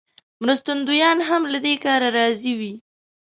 مرستندویان 0.41 1.17
هم 1.27 1.41
له 1.53 1.59
دې 1.65 1.73
کاره 1.83 2.09
راضي 2.17 2.53
وي. 2.59 2.73